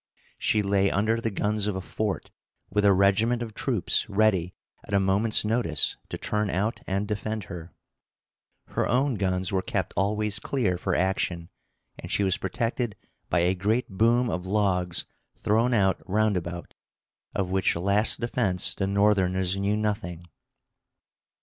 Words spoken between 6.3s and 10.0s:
out and defend her. Her own guns were kept